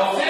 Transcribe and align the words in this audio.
Okay. 0.00 0.29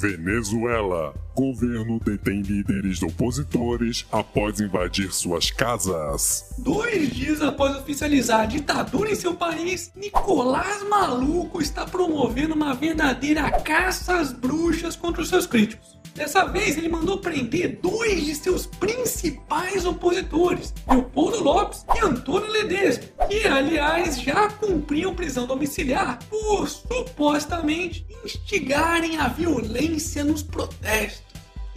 Venezuela. 0.00 1.12
Governo 1.34 1.98
detém 1.98 2.40
líderes 2.40 3.02
opositores 3.02 4.06
após 4.12 4.60
invadir 4.60 5.12
suas 5.12 5.50
casas. 5.50 6.54
Dois 6.58 7.10
dias 7.10 7.42
após 7.42 7.76
oficializar 7.76 8.42
a 8.42 8.46
ditadura 8.46 9.10
em 9.10 9.16
seu 9.16 9.34
país, 9.34 9.90
Nicolás 9.96 10.82
Maluco 10.88 11.60
está 11.60 11.84
promovendo 11.84 12.54
uma 12.54 12.74
verdadeira 12.74 13.50
caça 13.50 14.18
às 14.18 14.32
bruxas 14.32 14.94
contra 14.94 15.22
os 15.22 15.28
seus 15.28 15.46
críticos. 15.46 15.98
Dessa 16.18 16.44
vez, 16.44 16.76
ele 16.76 16.88
mandou 16.88 17.18
prender 17.18 17.78
dois 17.80 18.26
de 18.26 18.34
seus 18.34 18.66
principais 18.66 19.84
opositores, 19.84 20.74
Leopoldo 20.90 21.44
Lopes 21.44 21.86
e 21.94 22.04
Antônio 22.04 22.50
Ledesma, 22.50 23.04
que, 23.28 23.46
aliás, 23.46 24.20
já 24.20 24.50
cumpriam 24.50 25.14
prisão 25.14 25.46
domiciliar 25.46 26.18
por 26.28 26.68
supostamente 26.68 28.04
instigarem 28.24 29.16
a 29.16 29.28
violência 29.28 30.24
nos 30.24 30.42
protestos. 30.42 31.27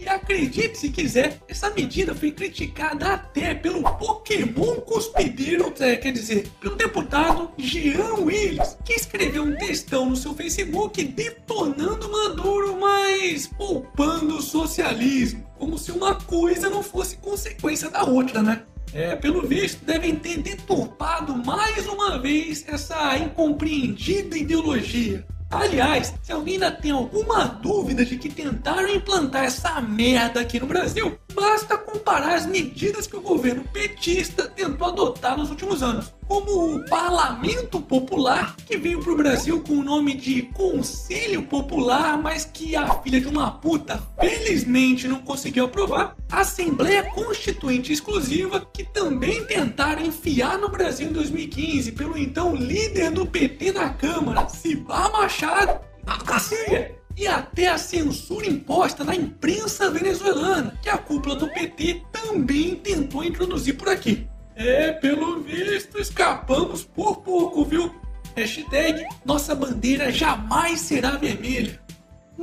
E 0.02 0.08
acredite 0.08 0.76
se 0.76 0.88
quiser, 0.90 1.38
essa 1.46 1.70
medida 1.70 2.12
foi 2.12 2.32
criticada 2.32 3.14
até 3.14 3.54
pelo 3.54 3.84
Pokémon 3.84 4.80
cuspideiro, 4.80 5.72
é, 5.78 5.94
quer 5.94 6.10
dizer, 6.10 6.48
pelo 6.60 6.74
deputado 6.74 7.52
Jean 7.56 8.14
Willis, 8.14 8.76
que 8.84 8.94
escreveu 8.94 9.44
um 9.44 9.54
textão 9.54 10.10
no 10.10 10.16
seu 10.16 10.34
Facebook 10.34 11.04
detonando 11.04 12.10
Maduro, 12.10 12.80
mas 12.80 13.46
poupando 13.46 14.38
o 14.38 14.42
socialismo, 14.42 15.46
como 15.56 15.78
se 15.78 15.92
uma 15.92 16.16
coisa 16.16 16.68
não 16.68 16.82
fosse 16.82 17.16
consequência 17.18 17.88
da 17.88 18.02
outra, 18.02 18.42
né? 18.42 18.64
É, 18.92 19.14
pelo 19.14 19.46
visto, 19.46 19.84
devem 19.84 20.16
ter 20.16 20.38
deturpado 20.38 21.34
mais 21.46 21.86
uma 21.86 22.18
vez 22.18 22.64
essa 22.66 23.16
incompreendida 23.16 24.36
ideologia. 24.36 25.24
Aliás, 25.52 26.14
se 26.22 26.32
alguém 26.32 26.54
ainda 26.54 26.72
tem 26.72 26.90
alguma 26.90 27.44
dúvida 27.44 28.06
de 28.06 28.16
que 28.16 28.30
tentaram 28.30 28.88
implantar 28.88 29.44
essa 29.44 29.78
merda 29.82 30.40
aqui 30.40 30.58
no 30.58 30.66
Brasil, 30.66 31.18
basta 31.34 31.76
comparar 31.76 32.34
as 32.36 32.46
medidas 32.46 33.06
que 33.06 33.16
o 33.16 33.20
governo 33.20 33.62
petista 33.70 34.48
tentou 34.48 34.88
adotar 34.88 35.36
nos 35.36 35.50
últimos 35.50 35.82
anos, 35.82 36.10
como 36.32 36.76
o 36.76 36.84
Parlamento 36.86 37.78
Popular, 37.78 38.56
que 38.66 38.78
veio 38.78 39.00
para 39.00 39.12
o 39.12 39.16
Brasil 39.16 39.60
com 39.60 39.74
o 39.74 39.84
nome 39.84 40.14
de 40.14 40.40
Conselho 40.54 41.42
Popular, 41.42 42.16
mas 42.16 42.46
que 42.46 42.74
a 42.74 42.88
filha 43.02 43.20
de 43.20 43.28
uma 43.28 43.50
puta 43.50 44.02
felizmente 44.18 45.06
não 45.06 45.18
conseguiu 45.18 45.66
aprovar, 45.66 46.16
a 46.30 46.40
Assembleia 46.40 47.02
Constituinte 47.10 47.92
Exclusiva, 47.92 48.66
que 48.72 48.82
também 48.82 49.44
tentaram 49.44 50.06
enfiar 50.06 50.56
no 50.56 50.70
Brasil 50.70 51.08
em 51.08 51.12
2015 51.12 51.92
pelo 51.92 52.16
então 52.16 52.56
líder 52.56 53.10
do 53.10 53.26
PT 53.26 53.72
na 53.72 53.90
Câmara, 53.90 54.48
Cibá 54.48 55.10
Machado, 55.10 55.78
a 56.06 56.16
Garcia 56.24 56.96
e 57.14 57.26
até 57.26 57.68
a 57.68 57.76
censura 57.76 58.46
imposta 58.46 59.04
na 59.04 59.14
imprensa 59.14 59.90
venezuelana, 59.90 60.78
que 60.80 60.88
a 60.88 60.96
cúpula 60.96 61.36
do 61.36 61.46
PT 61.48 62.04
também 62.10 62.74
tentou 62.76 63.22
introduzir 63.22 63.76
por 63.76 63.90
aqui. 63.90 64.26
É, 64.54 64.92
pelo 64.92 65.40
visto, 65.40 65.98
escapamos 65.98 66.84
por 66.84 67.22
pouco, 67.22 67.64
viu? 67.64 67.94
Hashtag 68.36 69.04
nossa 69.24 69.54
bandeira 69.54 70.10
jamais 70.10 70.80
será 70.80 71.16
vermelha. 71.16 71.80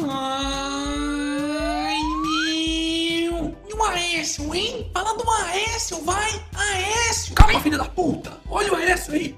Ai, 0.01 1.97
meu! 2.21 3.55
E 3.67 3.73
o 3.73 3.83
Aécio, 3.83 4.53
hein? 4.53 4.89
Fala 4.93 5.17
do 5.17 5.29
Aécio, 5.29 6.01
vai! 6.03 6.29
Aécio! 6.55 7.33
Calma, 7.35 7.59
filha 7.59 7.77
da 7.77 7.85
puta! 7.85 8.37
Olha 8.49 8.71
o 8.73 8.75
Aécio 8.75 9.13
aí! 9.13 9.35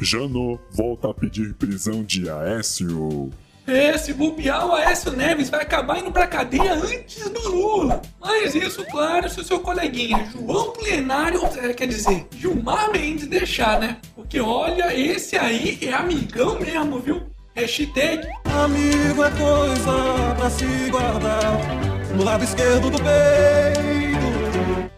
Janot 0.00 0.60
volta 0.72 1.10
a 1.10 1.14
pedir 1.14 1.54
prisão 1.54 2.02
de 2.04 2.28
Aécio. 2.28 3.30
É, 3.66 3.96
se 3.96 4.12
bobear, 4.12 4.66
o 4.66 4.74
Aécio 4.74 5.10
Neves 5.12 5.48
vai 5.48 5.62
acabar 5.62 5.98
indo 5.98 6.12
pra 6.12 6.26
cadeia 6.26 6.74
antes 6.74 7.28
do 7.30 7.48
Lula. 7.48 8.02
Mas 8.20 8.54
isso, 8.54 8.84
claro, 8.86 9.28
se 9.30 9.40
o 9.40 9.44
seu 9.44 9.58
coleguinha 9.60 10.28
João 10.30 10.72
Plenário, 10.72 11.40
é, 11.62 11.72
quer 11.72 11.86
dizer, 11.86 12.26
Gilmar 12.36 12.92
Mendes 12.92 13.26
deixar, 13.26 13.80
né? 13.80 13.96
Porque 14.14 14.38
olha, 14.38 14.94
esse 14.94 15.38
aí 15.38 15.78
é 15.80 15.94
amigão 15.94 16.60
mesmo, 16.60 16.98
viu? 17.00 17.22
Hashtag 17.54 18.26
Amigo 18.44 19.24
é 19.24 19.30
coisa 19.30 20.34
pra 20.36 20.50
se 20.50 20.66
guardar 20.90 21.58
no 22.14 22.24
lado 22.24 22.44
esquerdo 22.44 22.90
do 22.90 22.98
peito. 22.98 24.90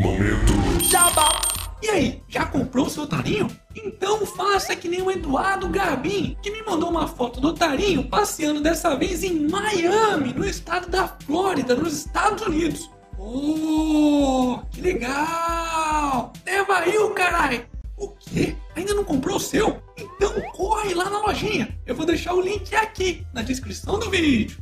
Momento. 0.00 0.84
Jabá. 0.84 1.40
E 1.82 1.88
aí, 1.88 2.22
já 2.28 2.44
comprou 2.44 2.86
o 2.86 2.90
seu 2.90 3.06
tarinho? 3.06 3.48
Então 3.74 4.24
faça 4.26 4.76
que 4.76 4.88
nem 4.88 5.02
o 5.02 5.10
Eduardo 5.10 5.68
Garbim, 5.68 6.36
que 6.42 6.50
me 6.50 6.62
mandou 6.62 6.90
uma 6.90 7.08
foto 7.08 7.40
do 7.40 7.52
tarinho 7.52 8.04
passeando 8.08 8.60
dessa 8.60 8.94
vez 8.96 9.22
em 9.22 9.48
Miami, 9.48 10.32
no 10.32 10.44
estado 10.44 10.88
da 10.88 11.08
Flórida, 11.08 11.74
nos 11.74 11.98
Estados 11.98 12.46
Unidos. 12.46 12.90
Oh, 13.18 14.58
que 14.70 14.80
legal! 14.80 16.32
Leva 16.44 16.78
aí 16.78 16.98
o 16.98 17.10
caralho! 17.10 17.64
O 17.96 18.08
quê? 18.08 18.56
Ainda 18.74 18.94
não 18.94 19.04
comprou 19.04 19.36
o 19.36 19.40
seu? 19.40 19.80
Então 19.96 20.32
corre 20.52 20.92
lá 20.92 21.08
na 21.08 21.20
lojinha. 21.20 21.78
Eu 21.86 21.94
vou 21.94 22.04
deixar 22.04 22.34
o 22.34 22.40
link 22.40 22.74
aqui 22.74 23.24
na 23.32 23.42
descrição 23.42 23.98
do 23.98 24.10
vídeo. 24.10 24.58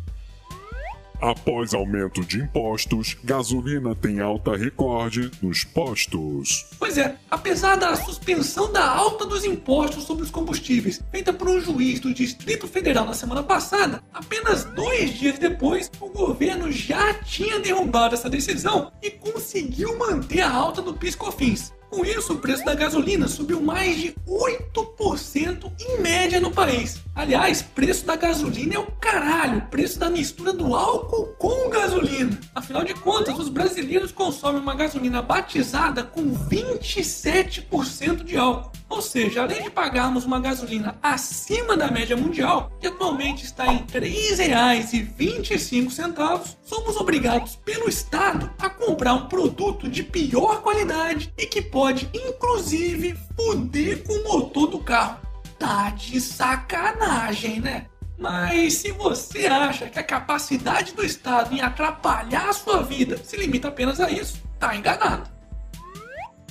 Após 1.20 1.74
aumento 1.74 2.22
de 2.22 2.38
impostos, 2.38 3.14
gasolina 3.22 3.94
tem 3.94 4.20
alta 4.20 4.56
recorde 4.56 5.30
nos 5.42 5.64
postos. 5.64 6.66
Pois 6.78 6.96
é, 6.96 7.14
apesar 7.30 7.76
da 7.76 7.94
suspensão 7.94 8.72
da 8.72 8.88
alta 8.88 9.26
dos 9.26 9.44
impostos 9.44 10.04
sobre 10.04 10.22
os 10.22 10.30
combustíveis 10.30 11.02
feita 11.10 11.30
por 11.30 11.48
um 11.48 11.60
juiz 11.60 12.00
do 12.00 12.14
Distrito 12.14 12.66
Federal 12.66 13.04
na 13.04 13.12
semana 13.12 13.42
passada, 13.42 14.02
apenas 14.14 14.64
dois 14.64 15.18
dias 15.18 15.38
depois, 15.38 15.90
o 16.00 16.08
governo 16.08 16.72
já 16.72 17.12
tinha 17.12 17.60
derrubado 17.60 18.14
essa 18.14 18.30
decisão 18.30 18.90
e 19.02 19.10
conseguiu 19.10 19.98
manter 19.98 20.40
a 20.40 20.50
alta 20.50 20.80
do 20.80 20.94
PIS/COFINS. 20.94 21.72
Com 21.90 22.04
isso, 22.04 22.34
o 22.34 22.38
preço 22.38 22.64
da 22.64 22.72
gasolina 22.72 23.26
subiu 23.26 23.60
mais 23.60 23.96
de 23.96 24.14
8% 24.24 25.72
em 25.80 26.00
média 26.00 26.40
no 26.40 26.52
país. 26.52 27.00
Aliás, 27.20 27.60
preço 27.60 28.06
da 28.06 28.16
gasolina 28.16 28.76
é 28.76 28.78
o 28.78 28.90
caralho, 28.92 29.60
preço 29.70 29.98
da 29.98 30.08
mistura 30.08 30.54
do 30.54 30.74
álcool 30.74 31.26
com 31.38 31.68
gasolina. 31.68 32.40
Afinal 32.54 32.82
de 32.82 32.94
contas, 32.94 33.38
os 33.38 33.50
brasileiros 33.50 34.10
consomem 34.10 34.62
uma 34.62 34.74
gasolina 34.74 35.20
batizada 35.20 36.02
com 36.02 36.34
27% 36.34 38.24
de 38.24 38.38
álcool. 38.38 38.72
Ou 38.88 39.02
seja, 39.02 39.42
além 39.42 39.64
de 39.64 39.70
pagarmos 39.70 40.24
uma 40.24 40.40
gasolina 40.40 40.98
acima 41.02 41.76
da 41.76 41.90
média 41.90 42.16
mundial, 42.16 42.72
que 42.80 42.86
atualmente 42.86 43.44
está 43.44 43.66
em 43.66 43.84
R$ 43.92 44.00
3,25, 44.00 46.56
somos 46.64 46.96
obrigados 46.96 47.54
pelo 47.56 47.86
Estado 47.86 48.50
a 48.58 48.70
comprar 48.70 49.12
um 49.12 49.28
produto 49.28 49.90
de 49.90 50.02
pior 50.02 50.62
qualidade 50.62 51.30
e 51.36 51.44
que 51.44 51.60
pode, 51.60 52.08
inclusive, 52.14 53.14
foder 53.36 54.04
com 54.04 54.14
o 54.14 54.24
motor 54.24 54.68
do 54.68 54.78
carro. 54.78 55.28
Tá 55.60 55.90
de 55.90 56.18
sacanagem, 56.18 57.60
né? 57.60 57.86
Mas 58.18 58.74
se 58.76 58.92
você 58.92 59.46
acha 59.46 59.90
que 59.90 59.98
a 59.98 60.02
capacidade 60.02 60.94
do 60.94 61.04
Estado 61.04 61.54
em 61.54 61.60
atrapalhar 61.60 62.48
a 62.48 62.52
sua 62.54 62.82
vida 62.82 63.18
se 63.22 63.36
limita 63.36 63.68
apenas 63.68 64.00
a 64.00 64.10
isso, 64.10 64.42
tá 64.58 64.74
enganado. 64.74 65.28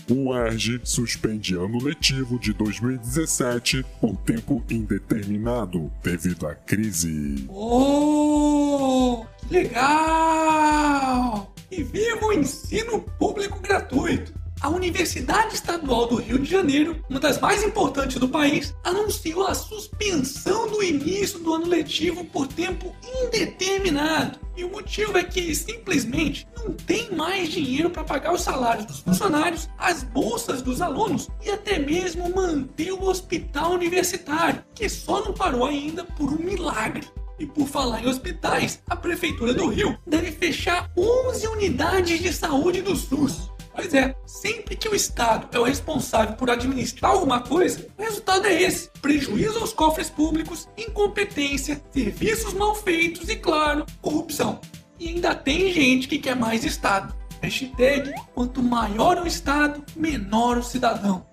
O 0.08 0.30
UERJ 0.30 0.82
suspende 0.84 1.56
ano 1.56 1.84
letivo 1.84 2.40
de 2.40 2.54
2017 2.54 3.84
por 4.00 4.16
tempo 4.18 4.64
indeterminado 4.70 5.92
devido 6.04 6.48
à 6.48 6.54
crise. 6.54 7.48
Oh, 7.50 9.26
que 9.40 9.54
legal! 9.54 11.52
E 11.72 11.82
viva 11.82 12.28
o 12.28 12.34
ensino 12.34 13.02
público 13.18 13.60
gratuito! 13.60 14.39
A 14.70 14.72
Universidade 14.72 15.56
Estadual 15.56 16.06
do 16.06 16.18
Rio 16.18 16.38
de 16.38 16.48
Janeiro, 16.48 17.04
uma 17.10 17.20
das 17.20 17.40
mais 17.40 17.64
importantes 17.64 18.18
do 18.18 18.30
país, 18.30 18.72
anunciou 18.84 19.48
a 19.48 19.56
suspensão 19.56 20.70
do 20.70 20.84
início 20.84 21.40
do 21.40 21.56
ano 21.56 21.66
letivo 21.66 22.24
por 22.26 22.46
tempo 22.46 22.96
indeterminado. 23.04 24.40
E 24.56 24.64
o 24.64 24.70
motivo 24.70 25.18
é 25.18 25.24
que 25.24 25.56
simplesmente 25.56 26.48
não 26.56 26.72
tem 26.72 27.10
mais 27.10 27.50
dinheiro 27.50 27.90
para 27.90 28.04
pagar 28.04 28.32
os 28.32 28.42
salários 28.42 28.86
dos 28.86 29.00
funcionários, 29.00 29.68
as 29.76 30.04
bolsas 30.04 30.62
dos 30.62 30.84
alunos 30.84 31.30
e 31.44 31.50
até 31.50 31.80
mesmo 31.80 32.30
manter 32.30 32.92
o 32.92 33.06
hospital 33.06 33.72
universitário, 33.72 34.64
que 34.76 34.88
só 34.88 35.26
não 35.26 35.34
parou 35.34 35.66
ainda 35.66 36.04
por 36.04 36.32
um 36.32 36.38
milagre. 36.38 37.08
E 37.40 37.48
por 37.48 37.68
falar 37.68 38.04
em 38.04 38.08
hospitais, 38.08 38.84
a 38.88 38.96
Prefeitura 38.96 39.52
do 39.52 39.68
Rio 39.68 39.98
deve 40.06 40.32
fechar 40.32 40.92
11 40.96 41.48
unidades 41.48 42.20
de 42.20 42.32
saúde 42.32 42.84
do 42.84 42.96
SUS. 42.96 43.50
Pois 43.80 43.94
é, 43.94 44.14
sempre 44.26 44.76
que 44.76 44.90
o 44.90 44.94
Estado 44.94 45.48
é 45.54 45.58
o 45.58 45.64
responsável 45.64 46.36
por 46.36 46.50
administrar 46.50 47.14
alguma 47.14 47.40
coisa, 47.40 47.88
o 47.98 48.02
resultado 48.02 48.46
é 48.46 48.62
esse: 48.62 48.90
prejuízo 49.02 49.58
aos 49.58 49.72
cofres 49.72 50.10
públicos, 50.10 50.68
incompetência, 50.78 51.82
serviços 51.90 52.54
mal 52.54 52.76
feitos 52.76 53.30
e, 53.30 53.38
claro, 53.38 53.86
corrupção. 54.02 54.60
E 55.00 55.08
ainda 55.08 55.34
tem 55.34 55.72
gente 55.72 56.10
que 56.10 56.20
quer 56.20 56.36
mais 56.36 56.66
Estado. 56.66 57.16
Hashtag, 57.42 58.14
quanto 58.36 58.62
maior 58.62 59.18
o 59.18 59.26
Estado, 59.26 59.82
menor 59.96 60.58
o 60.58 60.64
cidadão. 60.64 61.26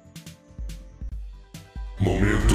Momento 1.99 2.55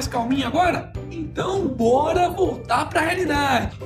mais 0.00 0.08
calminho 0.08 0.46
agora? 0.46 0.90
Então 1.10 1.68
bora 1.68 2.30
voltar 2.30 2.88
pra 2.88 3.02
realidade. 3.02 3.76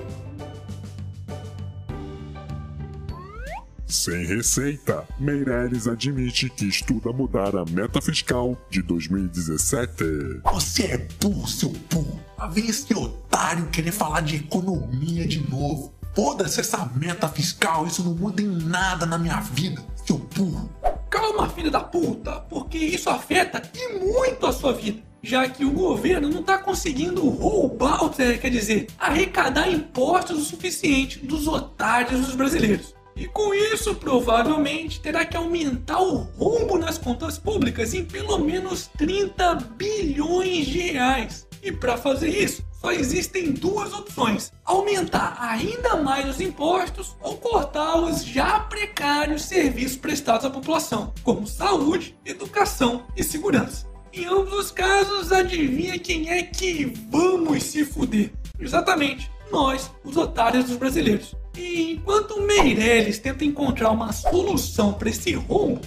Sem 3.84 4.24
receita, 4.24 5.04
Meirelles 5.18 5.88
admite 5.88 6.48
que 6.50 6.66
estuda 6.66 7.12
mudar 7.12 7.56
a 7.56 7.64
meta 7.64 8.00
fiscal 8.00 8.56
de 8.70 8.80
2017. 8.82 10.40
Você 10.52 10.82
é 10.84 10.98
burro, 11.20 11.48
seu 11.48 11.70
burro. 11.90 12.20
A 12.38 12.46
ver 12.46 12.68
esse 12.68 12.94
otário 12.94 13.66
querer 13.70 13.92
falar 13.92 14.20
de 14.20 14.36
economia 14.36 15.26
de 15.26 15.48
novo. 15.50 15.92
Foda-se 16.14 16.60
essa 16.60 16.88
meta 16.94 17.28
fiscal, 17.28 17.86
isso 17.88 18.04
não 18.04 18.14
muda 18.14 18.40
em 18.40 18.46
nada 18.46 19.04
na 19.04 19.18
minha 19.18 19.40
vida, 19.40 19.82
seu 20.06 20.18
burro. 20.18 20.70
Calma, 21.10 21.48
filha 21.48 21.72
da 21.72 21.80
puta, 21.80 22.40
porque 22.48 22.78
isso 22.78 23.10
afeta 23.10 23.62
e 23.74 23.98
muito 23.98 24.46
a 24.46 24.52
sua 24.52 24.72
vida. 24.72 25.13
Já 25.24 25.48
que 25.48 25.64
o 25.64 25.70
governo 25.70 26.28
não 26.28 26.40
está 26.40 26.58
conseguindo 26.58 27.26
roubar, 27.30 28.10
quer 28.10 28.50
dizer, 28.50 28.88
arrecadar 28.98 29.70
impostos 29.70 30.38
o 30.38 30.44
suficiente 30.44 31.18
dos 31.18 31.48
otários 31.48 32.26
dos 32.26 32.36
brasileiros. 32.36 32.94
E 33.16 33.26
com 33.26 33.54
isso, 33.54 33.94
provavelmente 33.94 35.00
terá 35.00 35.24
que 35.24 35.34
aumentar 35.34 35.98
o 35.98 36.16
rombo 36.16 36.76
nas 36.76 36.98
contas 36.98 37.38
públicas 37.38 37.94
em 37.94 38.04
pelo 38.04 38.38
menos 38.38 38.90
30 38.98 39.54
bilhões 39.76 40.66
de 40.66 40.80
reais. 40.80 41.48
E 41.62 41.72
para 41.72 41.96
fazer 41.96 42.28
isso, 42.28 42.62
só 42.78 42.92
existem 42.92 43.50
duas 43.50 43.94
opções: 43.94 44.52
aumentar 44.62 45.38
ainda 45.40 45.96
mais 45.96 46.28
os 46.28 46.38
impostos 46.38 47.16
ou 47.22 47.38
cortar 47.38 47.96
os 47.96 48.22
já 48.22 48.60
precários 48.60 49.44
serviços 49.44 49.96
prestados 49.96 50.44
à 50.44 50.50
população, 50.50 51.14
como 51.22 51.46
saúde, 51.46 52.14
educação 52.26 53.06
e 53.16 53.24
segurança. 53.24 53.93
Em 54.16 54.26
ambos 54.26 54.52
os 54.52 54.70
casos, 54.70 55.32
adivinha 55.32 55.98
quem 55.98 56.30
é 56.30 56.40
que 56.44 56.84
vamos 57.10 57.64
se 57.64 57.84
fuder? 57.84 58.30
Exatamente, 58.60 59.28
nós, 59.50 59.90
os 60.04 60.16
otários 60.16 60.66
dos 60.66 60.76
brasileiros. 60.76 61.34
E 61.56 61.94
enquanto 61.94 62.40
Meirelles 62.40 63.18
tenta 63.18 63.44
encontrar 63.44 63.90
uma 63.90 64.12
solução 64.12 64.92
para 64.92 65.08
esse 65.08 65.32
rombo, 65.32 65.80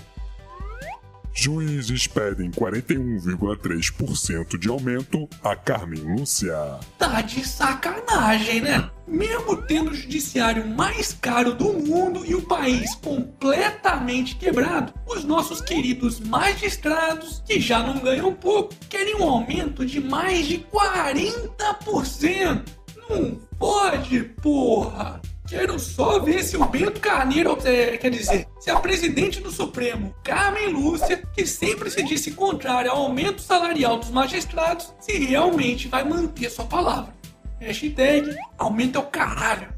Juízes 1.39 2.07
pedem 2.07 2.49
41,3% 2.49 4.57
de 4.57 4.69
aumento 4.69 5.29
a 5.43 5.55
Carmen 5.55 6.01
Lúcia. 6.01 6.79
tá 6.97 7.21
de 7.21 7.47
sacanagem, 7.47 8.61
né? 8.61 8.89
Mesmo 9.07 9.55
tendo 9.61 9.91
o 9.91 9.93
judiciário 9.93 10.67
mais 10.67 11.13
caro 11.13 11.53
do 11.53 11.73
mundo 11.73 12.25
e 12.25 12.33
o 12.33 12.41
país 12.41 12.95
completamente 12.95 14.35
quebrado, 14.35 14.91
os 15.05 15.23
nossos 15.23 15.61
queridos 15.61 16.19
magistrados, 16.19 17.43
que 17.45 17.59
já 17.59 17.83
não 17.83 17.99
ganham 17.99 18.33
pouco, 18.33 18.73
querem 18.89 19.17
um 19.17 19.29
aumento 19.29 19.85
de 19.85 19.99
mais 19.99 20.47
de 20.47 20.57
40%. 20.57 22.63
Não 23.07 23.35
pode, 23.59 24.23
porra! 24.41 25.21
Quero 25.47 25.79
só 25.79 26.19
ver 26.19 26.43
se 26.43 26.57
o 26.57 26.65
Bento 26.65 26.99
Carneiro, 26.99 27.57
é, 27.63 27.97
quer 27.97 28.11
dizer, 28.11 28.47
se 28.59 28.69
a 28.69 28.79
presidente 28.79 29.39
do 29.39 29.49
Supremo, 29.49 30.13
Carmen 30.21 30.67
Lúcia, 30.67 31.23
que 31.33 31.45
sempre 31.45 31.89
se 31.89 32.03
disse 32.03 32.31
contrária 32.31 32.91
ao 32.91 32.97
aumento 32.97 33.41
salarial 33.41 33.97
dos 33.97 34.11
magistrados, 34.11 34.93
se 34.99 35.17
realmente 35.17 35.87
vai 35.87 36.03
manter 36.03 36.49
sua 36.49 36.65
palavra. 36.65 37.13
Hashtag 37.61 38.35
aumenta 38.57 38.99
o 38.99 39.03
caralho. 39.03 39.69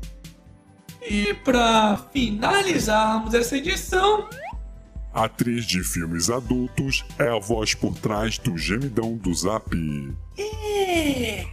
E 1.08 1.34
pra 1.36 1.98
finalizarmos 2.12 3.34
essa 3.34 3.56
edição, 3.56 4.28
Atriz 5.14 5.66
de 5.66 5.84
filmes 5.84 6.30
adultos 6.30 7.04
é 7.18 7.28
a 7.28 7.40
voz 7.40 7.74
por 7.74 7.96
trás 7.98 8.38
do 8.38 8.58
gemidão 8.58 9.18
do 9.18 9.34
Zap. 9.34 9.76
é, 10.38 11.46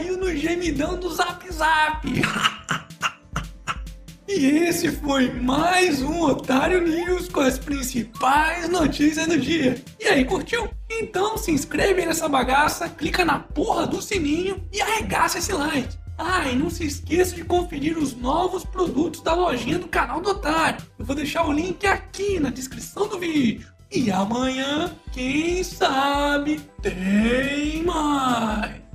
Caiu 0.00 0.16
no 0.16 0.34
gemidão 0.34 0.98
do 0.98 1.12
Zap 1.12 1.52
Zap. 1.52 2.08
E 4.26 4.46
esse 4.46 4.92
foi 4.92 5.28
mais 5.28 6.00
um 6.00 6.22
Otário 6.22 6.80
News 6.80 7.28
com 7.28 7.40
as 7.40 7.58
principais 7.58 8.68
notícias 8.68 9.26
do 9.26 9.36
dia. 9.36 9.82
E 9.98 10.06
aí, 10.06 10.24
curtiu? 10.24 10.70
Então 10.88 11.36
se 11.36 11.50
inscreve 11.50 12.06
nessa 12.06 12.28
bagaça, 12.28 12.88
clica 12.88 13.24
na 13.24 13.40
porra 13.40 13.88
do 13.88 14.00
sininho 14.00 14.64
e 14.72 14.80
arregaça 14.80 15.38
esse 15.38 15.52
like. 15.52 15.98
Ah, 16.16 16.48
e 16.48 16.54
não 16.54 16.70
se 16.70 16.86
esqueça 16.86 17.34
de 17.34 17.42
conferir 17.42 17.98
os 17.98 18.14
novos 18.14 18.64
produtos 18.64 19.20
da 19.20 19.34
lojinha 19.34 19.80
do 19.80 19.88
canal 19.88 20.20
do 20.20 20.30
Otário. 20.30 20.80
Eu 20.96 21.04
vou 21.04 21.16
deixar 21.16 21.44
o 21.46 21.52
link 21.52 21.84
aqui 21.84 22.38
na 22.38 22.50
descrição 22.50 23.08
do 23.08 23.18
vídeo. 23.18 23.66
E 23.90 24.12
amanhã, 24.12 24.94
quem 25.12 25.62
sabe, 25.64 26.60
tem 26.80 27.82
mais. 27.82 28.89